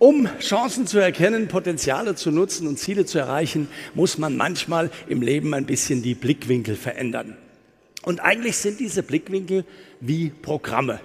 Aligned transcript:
Um 0.00 0.26
Chancen 0.40 0.86
zu 0.86 0.98
erkennen, 0.98 1.48
Potenziale 1.48 2.14
zu 2.14 2.30
nutzen 2.30 2.66
und 2.66 2.78
Ziele 2.78 3.04
zu 3.04 3.18
erreichen, 3.18 3.68
muss 3.94 4.16
man 4.16 4.34
manchmal 4.34 4.90
im 5.08 5.20
Leben 5.20 5.52
ein 5.52 5.66
bisschen 5.66 6.02
die 6.02 6.14
Blickwinkel 6.14 6.74
verändern. 6.74 7.36
Und 8.00 8.20
eigentlich 8.20 8.56
sind 8.56 8.80
diese 8.80 9.02
Blickwinkel 9.02 9.66
wie 10.00 10.30
Programme. 10.30 11.00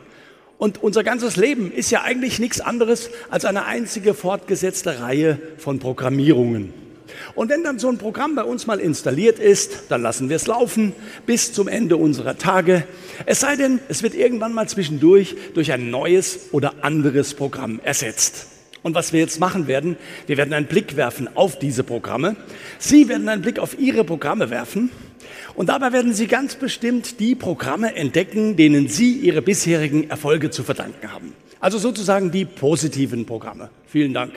Und 0.57 0.81
unser 0.81 1.03
ganzes 1.03 1.35
Leben 1.35 1.73
ist 1.73 1.91
ja 1.91 2.03
eigentlich 2.03 2.39
nichts 2.39 2.61
anderes 2.61 3.09
als 3.29 3.43
eine 3.43 3.65
einzige 3.65 4.13
fortgesetzte 4.13 5.01
Reihe 5.01 5.41
von 5.57 5.79
Programmierungen. 5.79 6.73
Und 7.35 7.49
wenn 7.49 7.65
dann 7.65 7.79
so 7.79 7.89
ein 7.89 7.97
Programm 7.97 8.35
bei 8.35 8.45
uns 8.45 8.65
mal 8.65 8.79
installiert 8.79 9.39
ist, 9.39 9.83
dann 9.89 10.03
lassen 10.03 10.29
wir 10.29 10.37
es 10.37 10.47
laufen 10.47 10.93
bis 11.25 11.51
zum 11.51 11.67
Ende 11.67 11.97
unserer 11.97 12.37
Tage. 12.37 12.87
Es 13.25 13.41
sei 13.41 13.57
denn, 13.57 13.81
es 13.89 14.03
wird 14.03 14.15
irgendwann 14.15 14.53
mal 14.53 14.69
zwischendurch 14.69 15.35
durch 15.53 15.73
ein 15.73 15.89
neues 15.89 16.53
oder 16.53 16.75
anderes 16.81 17.33
Programm 17.33 17.81
ersetzt. 17.83 18.54
Und 18.85 18.93
was 18.93 19.13
wir 19.13 19.19
jetzt 19.19 19.39
machen 19.39 19.65
werden, 19.65 19.97
wir 20.27 20.37
werden 20.37 20.53
einen 20.53 20.67
Blick 20.67 20.95
werfen 20.95 21.27
auf 21.35 21.57
diese 21.57 21.83
Programme. 21.83 22.35
Sie 22.77 23.09
werden 23.09 23.27
einen 23.29 23.41
Blick 23.41 23.57
auf 23.57 23.79
Ihre 23.79 24.03
Programme 24.03 24.51
werfen. 24.51 24.91
Und 25.55 25.69
dabei 25.69 25.91
werden 25.91 26.13
Sie 26.13 26.27
ganz 26.27 26.53
bestimmt 26.53 27.19
die 27.19 27.33
Programme 27.33 27.95
entdecken, 27.95 28.55
denen 28.57 28.87
Sie 28.87 29.13
Ihre 29.13 29.41
bisherigen 29.41 30.11
Erfolge 30.11 30.51
zu 30.51 30.61
verdanken 30.61 31.11
haben. 31.11 31.33
Also 31.59 31.79
sozusagen 31.79 32.29
die 32.29 32.45
positiven 32.45 33.25
Programme. 33.25 33.71
Vielen 33.87 34.13
Dank. 34.13 34.33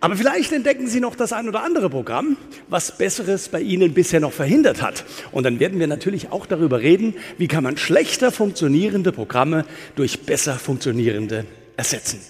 Aber 0.00 0.16
vielleicht 0.16 0.52
entdecken 0.52 0.86
Sie 0.86 1.00
noch 1.00 1.16
das 1.16 1.32
ein 1.32 1.48
oder 1.48 1.62
andere 1.62 1.88
Programm, 1.88 2.36
was 2.68 2.98
Besseres 2.98 3.48
bei 3.48 3.62
Ihnen 3.62 3.94
bisher 3.94 4.20
noch 4.20 4.34
verhindert 4.34 4.82
hat. 4.82 5.06
Und 5.32 5.44
dann 5.44 5.60
werden 5.60 5.80
wir 5.80 5.86
natürlich 5.86 6.30
auch 6.30 6.44
darüber 6.44 6.80
reden, 6.80 7.14
wie 7.38 7.48
kann 7.48 7.64
man 7.64 7.78
schlechter 7.78 8.32
funktionierende 8.32 9.12
Programme 9.12 9.64
durch 9.94 10.26
besser 10.26 10.56
funktionierende 10.56 11.46
ersetzen. 11.78 12.20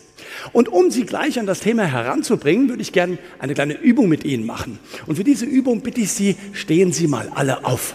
Und 0.53 0.69
um 0.69 0.91
Sie 0.91 1.05
gleich 1.05 1.39
an 1.39 1.47
das 1.47 1.61
Thema 1.61 1.85
heranzubringen, 1.85 2.69
würde 2.69 2.83
ich 2.83 2.93
gerne 2.93 3.19
eine 3.39 3.55
kleine 3.55 3.75
Übung 3.75 4.09
mit 4.09 4.25
Ihnen 4.25 4.47
machen. 4.47 4.79
Und 5.07 5.17
für 5.17 5.25
diese 5.25 5.45
Übung 5.45 5.81
bitte 5.81 6.01
ich 6.01 6.13
Sie, 6.13 6.37
stehen 6.53 6.93
Sie 6.93 7.07
mal 7.07 7.31
alle 7.35 7.65
auf. 7.65 7.95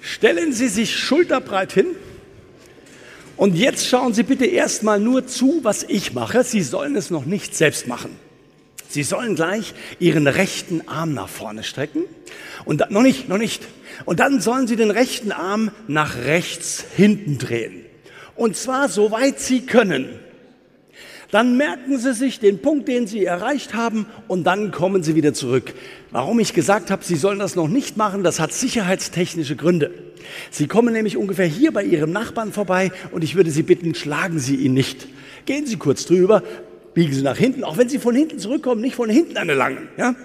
Stellen 0.00 0.52
Sie 0.52 0.68
sich 0.68 0.96
schulterbreit 0.96 1.72
hin. 1.72 1.86
Und 3.36 3.54
jetzt 3.54 3.86
schauen 3.86 4.14
Sie 4.14 4.22
bitte 4.22 4.46
erstmal 4.46 4.98
nur 4.98 5.26
zu, 5.26 5.60
was 5.62 5.82
ich 5.82 6.14
mache. 6.14 6.42
Sie 6.42 6.62
sollen 6.62 6.96
es 6.96 7.10
noch 7.10 7.26
nicht 7.26 7.54
selbst 7.54 7.86
machen. 7.86 8.25
Sie 8.88 9.02
sollen 9.02 9.34
gleich 9.34 9.74
Ihren 9.98 10.26
rechten 10.26 10.86
Arm 10.88 11.14
nach 11.14 11.28
vorne 11.28 11.62
strecken. 11.62 12.04
Und 12.64 12.90
noch 12.90 13.02
nicht, 13.02 13.28
noch 13.28 13.38
nicht. 13.38 13.62
Und 14.04 14.20
dann 14.20 14.40
sollen 14.40 14.66
Sie 14.66 14.76
den 14.76 14.90
rechten 14.90 15.32
Arm 15.32 15.70
nach 15.88 16.16
rechts 16.16 16.84
hinten 16.96 17.38
drehen. 17.38 17.84
Und 18.34 18.56
zwar 18.56 18.88
so 18.88 19.10
weit 19.10 19.40
Sie 19.40 19.62
können. 19.62 20.08
Dann 21.30 21.56
merken 21.56 21.98
Sie 21.98 22.14
sich 22.14 22.38
den 22.38 22.62
Punkt, 22.62 22.86
den 22.86 23.06
Sie 23.06 23.24
erreicht 23.24 23.74
haben, 23.74 24.06
und 24.28 24.44
dann 24.44 24.70
kommen 24.70 25.02
Sie 25.02 25.16
wieder 25.16 25.34
zurück. 25.34 25.74
Warum 26.10 26.38
ich 26.38 26.54
gesagt 26.54 26.90
habe, 26.90 27.04
Sie 27.04 27.16
sollen 27.16 27.38
das 27.38 27.56
noch 27.56 27.68
nicht 27.68 27.96
machen, 27.96 28.22
das 28.22 28.38
hat 28.38 28.52
sicherheitstechnische 28.52 29.56
Gründe. 29.56 29.90
Sie 30.50 30.66
kommen 30.68 30.92
nämlich 30.92 31.16
ungefähr 31.16 31.46
hier 31.46 31.72
bei 31.72 31.84
Ihrem 31.84 32.12
Nachbarn 32.12 32.52
vorbei 32.52 32.92
und 33.10 33.24
ich 33.24 33.34
würde 33.34 33.50
Sie 33.50 33.62
bitten, 33.62 33.94
schlagen 33.94 34.38
Sie 34.38 34.56
ihn 34.56 34.74
nicht. 34.74 35.08
Gehen 35.46 35.66
Sie 35.66 35.76
kurz 35.76 36.06
drüber, 36.06 36.42
biegen 36.96 37.12
Sie 37.12 37.20
nach 37.20 37.36
hinten, 37.36 37.62
auch 37.62 37.76
wenn 37.76 37.90
Sie 37.90 37.98
von 37.98 38.14
hinten 38.14 38.38
zurückkommen, 38.38 38.80
nicht 38.80 38.96
von 38.96 39.10
hinten 39.10 39.36
eine 39.36 39.52
langen. 39.52 39.88
Ja? 39.98 40.16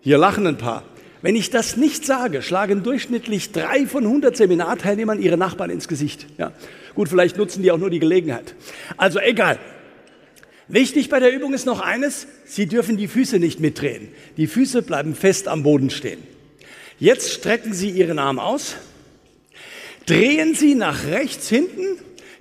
Hier 0.00 0.16
lachen 0.16 0.46
ein 0.46 0.56
paar. 0.56 0.82
Wenn 1.20 1.36
ich 1.36 1.50
das 1.50 1.76
nicht 1.76 2.06
sage, 2.06 2.40
schlagen 2.40 2.82
durchschnittlich 2.82 3.52
drei 3.52 3.86
von 3.86 4.04
100 4.04 4.34
Seminarteilnehmern 4.34 5.20
ihre 5.20 5.36
Nachbarn 5.36 5.68
ins 5.68 5.86
Gesicht. 5.86 6.26
Ja. 6.38 6.52
Gut, 6.94 7.10
vielleicht 7.10 7.36
nutzen 7.36 7.62
die 7.62 7.70
auch 7.70 7.76
nur 7.76 7.90
die 7.90 7.98
Gelegenheit. 7.98 8.54
Also 8.96 9.18
egal. 9.20 9.58
Wichtig 10.68 11.10
bei 11.10 11.20
der 11.20 11.34
Übung 11.34 11.52
ist 11.52 11.66
noch 11.66 11.80
eines, 11.80 12.28
Sie 12.46 12.64
dürfen 12.64 12.96
die 12.96 13.06
Füße 13.06 13.38
nicht 13.38 13.60
mitdrehen. 13.60 14.08
Die 14.38 14.46
Füße 14.46 14.80
bleiben 14.80 15.14
fest 15.14 15.48
am 15.48 15.64
Boden 15.64 15.90
stehen. 15.90 16.22
Jetzt 16.98 17.30
strecken 17.30 17.74
Sie 17.74 17.90
Ihren 17.90 18.18
Arm 18.18 18.38
aus, 18.38 18.76
drehen 20.06 20.54
Sie 20.54 20.74
nach 20.74 21.04
rechts 21.08 21.50
hinten, 21.50 21.98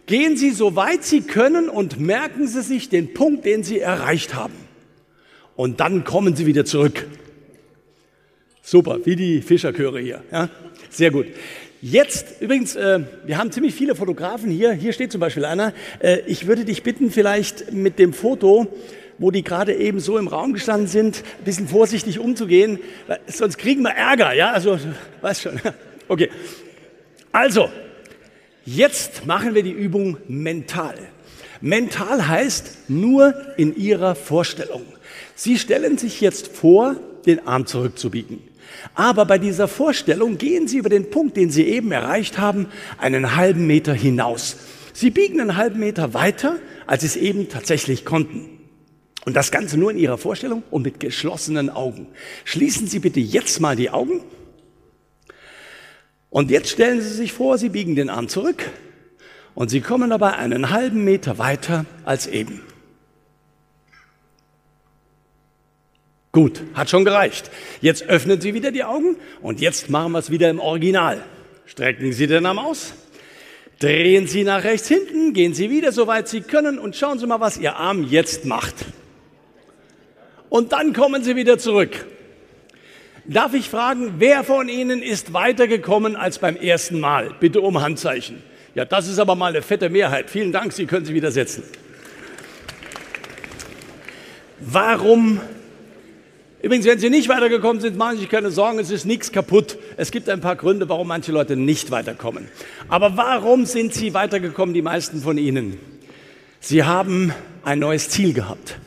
gehen 0.07 0.35
Sie 0.35 0.49
so 0.49 0.75
weit 0.75 1.03
Sie 1.03 1.21
können 1.21 1.69
und 1.69 1.99
merken 1.99 2.47
Sie 2.47 2.63
sich 2.63 2.89
den 2.89 3.13
Punkt, 3.13 3.45
den 3.45 3.63
Sie 3.63 3.79
erreicht 3.79 4.33
haben. 4.33 4.55
Und 5.55 5.79
dann 5.79 6.03
kommen 6.03 6.35
Sie 6.35 6.45
wieder 6.45 6.65
zurück. 6.65 7.05
Super, 8.63 8.99
wie 9.05 9.15
die 9.15 9.41
Fischerchöre 9.41 9.99
hier. 9.99 10.23
Ja? 10.31 10.49
Sehr 10.89 11.11
gut. 11.11 11.27
Jetzt, 11.81 12.41
übrigens, 12.41 12.75
äh, 12.75 13.01
wir 13.25 13.37
haben 13.37 13.51
ziemlich 13.51 13.75
viele 13.75 13.95
Fotografen 13.95 14.49
hier. 14.49 14.71
Hier 14.73 14.93
steht 14.93 15.11
zum 15.11 15.21
Beispiel 15.21 15.45
einer. 15.45 15.73
Äh, 15.99 16.21
ich 16.25 16.47
würde 16.47 16.65
dich 16.65 16.83
bitten, 16.83 17.11
vielleicht 17.11 17.71
mit 17.71 17.99
dem 17.99 18.13
Foto, 18.13 18.67
wo 19.19 19.31
die 19.31 19.43
gerade 19.43 19.75
eben 19.75 19.99
so 19.99 20.17
im 20.17 20.27
Raum 20.27 20.53
gestanden 20.53 20.87
sind, 20.87 21.23
ein 21.39 21.43
bisschen 21.45 21.67
vorsichtig 21.67 22.19
umzugehen, 22.19 22.79
sonst 23.27 23.57
kriegen 23.57 23.83
wir 23.83 23.91
Ärger. 23.91 24.33
Ja, 24.33 24.51
also, 24.51 24.79
weißt 25.21 25.41
schon. 25.41 25.59
Okay. 26.07 26.29
Also, 27.31 27.69
jetzt 28.67 29.25
machen 29.25 29.55
wir 29.55 29.63
die 29.63 29.71
Übung 29.71 30.17
mental. 30.27 30.95
Mental 31.61 32.27
heißt 32.27 32.89
nur 32.89 33.33
in 33.57 33.75
Ihrer 33.75 34.13
Vorstellung. 34.13 34.83
Sie 35.33 35.57
stellen 35.57 35.97
sich 35.97 36.21
jetzt 36.21 36.49
vor, 36.49 36.97
den 37.25 37.47
Arm 37.47 37.65
zurückzubiegen. 37.65 38.39
Aber 38.93 39.25
bei 39.25 39.37
dieser 39.37 39.67
Vorstellung 39.67 40.37
gehen 40.37 40.67
Sie 40.67 40.77
über 40.77 40.89
den 40.89 41.09
Punkt, 41.09 41.37
den 41.37 41.49
Sie 41.49 41.63
eben 41.63 41.91
erreicht 41.91 42.37
haben, 42.37 42.67
einen 42.97 43.35
halben 43.35 43.65
Meter 43.65 43.93
hinaus. 43.93 44.57
Sie 44.93 45.09
biegen 45.09 45.39
einen 45.39 45.57
halben 45.57 45.79
Meter 45.79 46.13
weiter, 46.13 46.57
als 46.85 47.01
Sie 47.01 47.07
es 47.07 47.15
eben 47.15 47.49
tatsächlich 47.49 48.05
konnten. 48.05 48.49
Und 49.25 49.35
das 49.35 49.51
Ganze 49.51 49.77
nur 49.77 49.91
in 49.91 49.97
Ihrer 49.97 50.17
Vorstellung 50.17 50.63
und 50.71 50.83
mit 50.83 50.99
geschlossenen 50.99 51.69
Augen. 51.69 52.07
Schließen 52.45 52.87
Sie 52.87 52.99
bitte 52.99 53.19
jetzt 53.19 53.59
mal 53.59 53.75
die 53.75 53.89
Augen. 53.89 54.21
Und 56.29 56.51
jetzt 56.51 56.69
stellen 56.69 57.01
Sie 57.01 57.09
sich 57.09 57.33
vor, 57.33 57.57
Sie 57.57 57.69
biegen 57.69 57.95
den 57.95 58.09
Arm 58.09 58.27
zurück 58.27 58.69
und 59.55 59.69
Sie 59.69 59.81
kommen 59.81 60.09
dabei 60.09 60.33
einen 60.33 60.69
halben 60.69 61.03
Meter 61.03 61.37
weiter 61.37 61.85
als 62.03 62.27
eben. 62.27 62.61
Gut, 66.31 66.61
hat 66.75 66.89
schon 66.89 67.05
gereicht. 67.05 67.49
Jetzt 67.81 68.03
öffnen 68.03 68.39
Sie 68.41 68.53
wieder 68.53 68.71
die 68.71 68.83
Augen 68.83 69.15
und 69.41 69.59
jetzt 69.61 69.89
machen 69.89 70.11
wir 70.11 70.19
es 70.19 70.29
wieder 70.29 70.49
im 70.49 70.59
Original. 70.59 71.23
Strecken 71.65 72.13
Sie 72.13 72.27
den 72.27 72.45
Arm 72.45 72.59
aus, 72.59 72.93
drehen 73.79 74.27
Sie 74.27 74.43
nach 74.43 74.63
rechts 74.63 74.87
hinten, 74.87 75.33
gehen 75.33 75.53
Sie 75.53 75.69
wieder 75.69 75.91
so 75.91 76.07
weit 76.07 76.27
Sie 76.27 76.41
können 76.41 76.77
und 76.77 76.95
schauen 76.95 77.17
Sie 77.17 77.25
mal, 77.25 77.39
was 77.39 77.57
Ihr 77.57 77.75
Arm 77.75 78.03
jetzt 78.03 78.45
macht. 78.45 78.75
Und 80.49 80.73
dann 80.73 80.93
kommen 80.93 81.23
Sie 81.23 81.35
wieder 81.35 81.57
zurück. 81.57 82.05
Darf 83.27 83.53
ich 83.53 83.69
fragen, 83.69 84.15
wer 84.19 84.45
von 84.45 84.69
Ihnen 84.69 85.01
ist 85.01 85.33
weitergekommen 85.33 86.15
als 86.15 86.39
beim 86.39 86.55
ersten 86.55 86.99
Mal? 87.01 87.35
Bitte 87.41 87.59
um 87.59 87.81
Handzeichen. 87.81 88.41
Ja, 88.73 88.85
das 88.85 89.09
ist 89.09 89.19
aber 89.19 89.35
mal 89.35 89.47
eine 89.47 89.61
fette 89.61 89.89
Mehrheit. 89.89 90.29
Vielen 90.29 90.53
Dank, 90.53 90.71
Sie 90.71 90.85
können 90.85 91.05
sich 91.05 91.13
wieder 91.13 91.31
setzen. 91.31 91.63
Warum 94.59 95.41
Übrigens, 96.59 96.87
wenn 96.87 96.97
Sie 96.97 97.11
nicht 97.11 97.29
weitergekommen 97.29 97.81
sind, 97.81 97.97
machen 97.97 98.15
Sie 98.15 98.21
sich 98.21 98.29
keine 98.29 98.49
Sorgen, 98.49 98.79
es 98.79 98.89
ist 98.89 99.05
nichts 99.05 99.31
kaputt. 99.31 99.77
Es 99.95 100.09
gibt 100.09 100.27
ein 100.27 100.41
paar 100.41 100.55
Gründe, 100.55 100.89
warum 100.89 101.07
manche 101.07 101.31
Leute 101.31 101.55
nicht 101.55 101.91
weiterkommen. 101.91 102.47
Aber 102.89 103.15
warum 103.15 103.65
sind 103.65 103.93
Sie 103.93 104.15
weitergekommen, 104.15 104.73
die 104.73 104.81
meisten 104.81 105.21
von 105.21 105.37
Ihnen? 105.37 105.77
Sie 106.59 106.83
haben 106.83 107.31
ein 107.63 107.77
neues 107.77 108.09
Ziel 108.09 108.33
gehabt. 108.33 108.79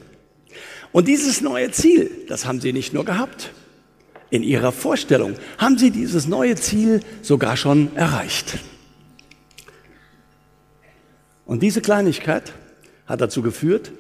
Und 0.91 1.07
dieses 1.07 1.41
neue 1.43 1.71
Ziel, 1.71 2.11
das 2.29 2.45
haben 2.45 2.61
Sie 2.61 2.73
nicht 2.73 2.93
nur 2.93 3.05
gehabt. 3.05 3.53
In 4.31 4.43
Ihrer 4.43 4.73
Vorstellung 4.73 5.35
haben 5.59 5.77
Sie 5.77 5.91
dieses 5.91 6.27
neue 6.27 6.55
Ziel 6.55 7.01
sogar 7.21 7.57
schon 7.57 7.95
erreicht. 7.97 8.59
Und 11.45 11.63
diese 11.63 11.81
Kleinigkeit 11.81 12.53
hat 13.07 13.21
dazu 13.21 13.43
geführt, 13.43 13.91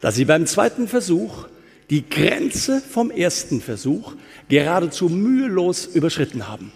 dass 0.00 0.16
Sie 0.16 0.24
beim 0.24 0.46
zweiten 0.46 0.88
Versuch 0.88 1.46
die 1.90 2.08
Grenze 2.08 2.80
vom 2.80 3.10
ersten 3.10 3.60
Versuch 3.60 4.14
geradezu 4.48 5.08
mühelos 5.08 5.86
überschritten 5.86 6.48
haben? 6.48 6.72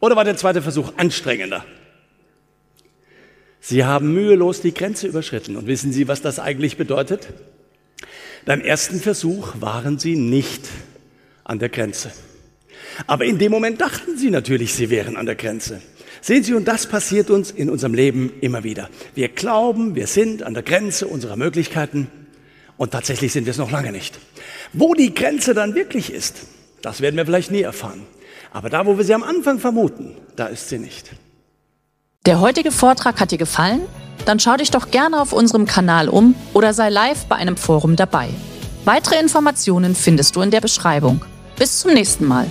Oder 0.00 0.16
war 0.16 0.24
der 0.24 0.36
zweite 0.36 0.62
Versuch 0.62 0.92
anstrengender? 0.96 1.64
Sie 3.60 3.84
haben 3.84 4.12
mühelos 4.12 4.60
die 4.60 4.72
Grenze 4.72 5.08
überschritten. 5.08 5.56
Und 5.56 5.66
wissen 5.66 5.92
Sie, 5.92 6.08
was 6.08 6.22
das 6.22 6.38
eigentlich 6.38 6.76
bedeutet? 6.76 7.28
Beim 8.44 8.60
ersten 8.60 9.00
Versuch 9.00 9.54
waren 9.60 9.98
Sie 9.98 10.16
nicht 10.16 10.68
an 11.44 11.58
der 11.58 11.68
Grenze. 11.68 12.12
Aber 13.06 13.24
in 13.24 13.38
dem 13.38 13.52
Moment 13.52 13.80
dachten 13.80 14.16
Sie 14.16 14.30
natürlich, 14.30 14.74
Sie 14.74 14.90
wären 14.90 15.16
an 15.16 15.26
der 15.26 15.34
Grenze. 15.34 15.80
Sehen 16.20 16.42
Sie, 16.42 16.54
und 16.54 16.66
das 16.66 16.86
passiert 16.86 17.30
uns 17.30 17.50
in 17.50 17.70
unserem 17.70 17.94
Leben 17.94 18.32
immer 18.40 18.64
wieder. 18.64 18.88
Wir 19.14 19.28
glauben, 19.28 19.94
wir 19.94 20.06
sind 20.06 20.42
an 20.42 20.54
der 20.54 20.62
Grenze 20.62 21.06
unserer 21.06 21.36
Möglichkeiten 21.36 22.08
und 22.76 22.90
tatsächlich 22.92 23.32
sind 23.32 23.46
wir 23.46 23.52
es 23.52 23.58
noch 23.58 23.70
lange 23.70 23.92
nicht. 23.92 24.18
Wo 24.72 24.94
die 24.94 25.14
Grenze 25.14 25.54
dann 25.54 25.74
wirklich 25.74 26.12
ist, 26.12 26.36
das 26.82 27.00
werden 27.00 27.16
wir 27.16 27.26
vielleicht 27.26 27.50
nie 27.50 27.62
erfahren. 27.62 28.02
Aber 28.52 28.70
da, 28.70 28.86
wo 28.86 28.96
wir 28.96 29.04
sie 29.04 29.14
am 29.14 29.22
Anfang 29.22 29.58
vermuten, 29.58 30.14
da 30.34 30.46
ist 30.46 30.68
sie 30.68 30.78
nicht. 30.78 31.10
Der 32.26 32.40
heutige 32.40 32.72
Vortrag 32.72 33.20
hat 33.20 33.30
dir 33.30 33.38
gefallen? 33.38 33.82
Dann 34.24 34.40
schau 34.40 34.56
dich 34.56 34.70
doch 34.70 34.90
gerne 34.90 35.20
auf 35.20 35.32
unserem 35.32 35.66
Kanal 35.66 36.08
um 36.08 36.34
oder 36.54 36.72
sei 36.72 36.88
live 36.88 37.26
bei 37.26 37.36
einem 37.36 37.56
Forum 37.56 37.96
dabei. 37.96 38.28
Weitere 38.84 39.20
Informationen 39.20 39.94
findest 39.94 40.34
du 40.36 40.40
in 40.40 40.50
der 40.50 40.60
Beschreibung. 40.60 41.24
Bis 41.58 41.80
zum 41.80 41.92
nächsten 41.92 42.26
Mal. 42.26 42.50